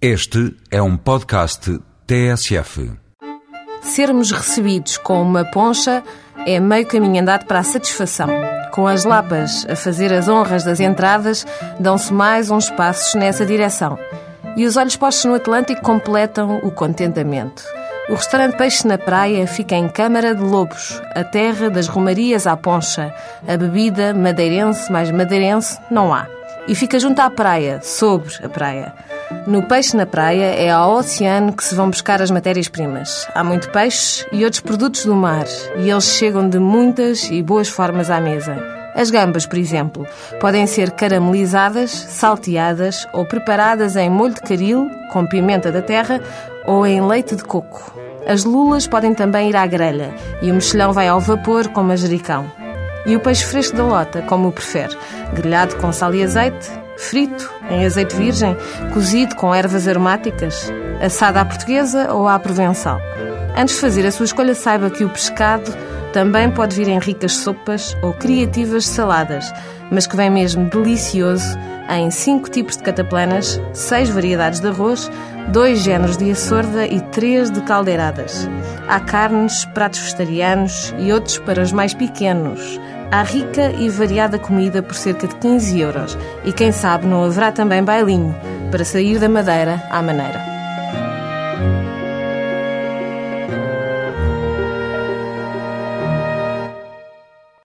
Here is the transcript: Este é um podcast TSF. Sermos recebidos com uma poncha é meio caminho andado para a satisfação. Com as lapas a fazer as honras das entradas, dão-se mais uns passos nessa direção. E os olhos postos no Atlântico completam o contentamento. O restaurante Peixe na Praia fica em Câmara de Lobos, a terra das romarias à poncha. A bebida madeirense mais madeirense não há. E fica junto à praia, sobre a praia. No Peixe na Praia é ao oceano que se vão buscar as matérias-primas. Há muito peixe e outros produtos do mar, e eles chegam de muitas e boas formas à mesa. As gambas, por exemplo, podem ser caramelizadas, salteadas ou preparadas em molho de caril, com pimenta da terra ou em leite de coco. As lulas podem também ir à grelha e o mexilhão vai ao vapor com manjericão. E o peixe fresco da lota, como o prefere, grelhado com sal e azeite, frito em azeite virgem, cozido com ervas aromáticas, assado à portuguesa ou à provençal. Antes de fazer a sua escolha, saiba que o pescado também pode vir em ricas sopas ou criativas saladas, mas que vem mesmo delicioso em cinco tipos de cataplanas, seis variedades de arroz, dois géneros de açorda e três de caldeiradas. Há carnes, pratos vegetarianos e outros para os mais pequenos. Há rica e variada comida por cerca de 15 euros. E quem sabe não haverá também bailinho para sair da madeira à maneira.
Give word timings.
Este 0.00 0.54
é 0.70 0.82
um 0.82 0.94
podcast 0.94 1.80
TSF. 2.06 2.92
Sermos 3.80 4.30
recebidos 4.30 4.98
com 4.98 5.22
uma 5.22 5.42
poncha 5.46 6.02
é 6.46 6.60
meio 6.60 6.86
caminho 6.86 7.22
andado 7.22 7.46
para 7.46 7.60
a 7.60 7.64
satisfação. 7.64 8.28
Com 8.72 8.86
as 8.86 9.04
lapas 9.04 9.64
a 9.66 9.74
fazer 9.74 10.12
as 10.12 10.28
honras 10.28 10.64
das 10.64 10.80
entradas, 10.80 11.46
dão-se 11.80 12.12
mais 12.12 12.50
uns 12.50 12.68
passos 12.68 13.14
nessa 13.14 13.46
direção. 13.46 13.98
E 14.54 14.66
os 14.66 14.76
olhos 14.76 14.96
postos 14.96 15.24
no 15.24 15.34
Atlântico 15.34 15.80
completam 15.80 16.58
o 16.58 16.70
contentamento. 16.70 17.64
O 18.10 18.16
restaurante 18.16 18.58
Peixe 18.58 18.86
na 18.86 18.98
Praia 18.98 19.46
fica 19.46 19.76
em 19.76 19.88
Câmara 19.88 20.34
de 20.34 20.42
Lobos, 20.42 21.00
a 21.14 21.24
terra 21.24 21.70
das 21.70 21.88
romarias 21.88 22.46
à 22.46 22.54
poncha. 22.54 23.14
A 23.48 23.56
bebida 23.56 24.12
madeirense 24.12 24.92
mais 24.92 25.10
madeirense 25.10 25.78
não 25.90 26.12
há. 26.12 26.26
E 26.68 26.74
fica 26.74 26.98
junto 26.98 27.20
à 27.20 27.30
praia, 27.30 27.80
sobre 27.82 28.34
a 28.42 28.48
praia. 28.48 28.92
No 29.46 29.62
Peixe 29.62 29.96
na 29.96 30.06
Praia 30.06 30.46
é 30.46 30.70
ao 30.70 30.96
oceano 30.96 31.52
que 31.52 31.64
se 31.64 31.74
vão 31.74 31.90
buscar 31.90 32.20
as 32.20 32.30
matérias-primas. 32.30 33.26
Há 33.34 33.42
muito 33.44 33.70
peixe 33.70 34.26
e 34.32 34.44
outros 34.44 34.60
produtos 34.60 35.04
do 35.04 35.14
mar, 35.14 35.46
e 35.78 35.90
eles 35.90 36.04
chegam 36.04 36.48
de 36.48 36.58
muitas 36.58 37.30
e 37.30 37.42
boas 37.42 37.68
formas 37.68 38.10
à 38.10 38.20
mesa. 38.20 38.56
As 38.96 39.10
gambas, 39.10 39.44
por 39.44 39.58
exemplo, 39.58 40.06
podem 40.40 40.66
ser 40.66 40.90
caramelizadas, 40.90 41.90
salteadas 41.90 43.06
ou 43.12 43.26
preparadas 43.26 43.94
em 43.94 44.08
molho 44.08 44.34
de 44.34 44.40
caril, 44.40 44.90
com 45.12 45.26
pimenta 45.26 45.70
da 45.70 45.82
terra 45.82 46.20
ou 46.64 46.86
em 46.86 47.00
leite 47.00 47.36
de 47.36 47.44
coco. 47.44 47.94
As 48.26 48.42
lulas 48.42 48.86
podem 48.86 49.14
também 49.14 49.50
ir 49.50 49.56
à 49.56 49.66
grelha 49.66 50.14
e 50.42 50.50
o 50.50 50.54
mexilhão 50.54 50.92
vai 50.92 51.06
ao 51.06 51.20
vapor 51.20 51.68
com 51.68 51.82
manjericão. 51.82 52.65
E 53.06 53.14
o 53.14 53.20
peixe 53.20 53.44
fresco 53.44 53.76
da 53.76 53.84
lota, 53.84 54.22
como 54.22 54.48
o 54.48 54.52
prefere, 54.52 54.96
grelhado 55.32 55.76
com 55.76 55.92
sal 55.92 56.14
e 56.14 56.24
azeite, 56.24 56.68
frito 56.96 57.52
em 57.70 57.86
azeite 57.86 58.16
virgem, 58.16 58.56
cozido 58.92 59.36
com 59.36 59.54
ervas 59.54 59.86
aromáticas, 59.86 60.72
assado 61.00 61.38
à 61.38 61.44
portuguesa 61.44 62.12
ou 62.12 62.26
à 62.26 62.38
provençal. 62.38 63.00
Antes 63.56 63.76
de 63.76 63.80
fazer 63.80 64.06
a 64.06 64.10
sua 64.10 64.24
escolha, 64.24 64.54
saiba 64.54 64.90
que 64.90 65.04
o 65.04 65.08
pescado 65.08 65.72
também 66.12 66.50
pode 66.50 66.74
vir 66.74 66.88
em 66.88 66.98
ricas 66.98 67.36
sopas 67.36 67.96
ou 68.02 68.12
criativas 68.12 68.86
saladas, 68.86 69.52
mas 69.90 70.06
que 70.06 70.16
vem 70.16 70.30
mesmo 70.30 70.68
delicioso 70.68 71.56
em 71.88 72.10
cinco 72.10 72.50
tipos 72.50 72.76
de 72.76 72.82
cataplanas, 72.82 73.60
seis 73.72 74.08
variedades 74.08 74.60
de 74.60 74.68
arroz, 74.68 75.10
dois 75.48 75.80
géneros 75.80 76.16
de 76.16 76.30
açorda 76.30 76.86
e 76.86 77.00
três 77.00 77.50
de 77.50 77.60
caldeiradas. 77.60 78.48
Há 78.88 78.98
carnes, 78.98 79.64
pratos 79.66 80.00
vegetarianos 80.00 80.94
e 80.98 81.12
outros 81.12 81.38
para 81.38 81.62
os 81.62 81.72
mais 81.72 81.94
pequenos. 81.94 82.80
Há 83.10 83.22
rica 83.22 83.70
e 83.72 83.88
variada 83.88 84.38
comida 84.38 84.82
por 84.82 84.94
cerca 84.94 85.26
de 85.26 85.36
15 85.36 85.80
euros. 85.80 86.18
E 86.44 86.52
quem 86.52 86.72
sabe 86.72 87.06
não 87.06 87.24
haverá 87.24 87.52
também 87.52 87.82
bailinho 87.82 88.34
para 88.70 88.84
sair 88.84 89.18
da 89.18 89.28
madeira 89.28 89.82
à 89.90 90.02
maneira. 90.02 90.55